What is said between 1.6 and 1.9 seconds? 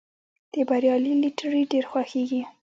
ډېر